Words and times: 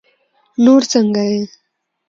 نور 0.63 0.81
څنګه 0.91 1.23
يې؟ 1.31 1.39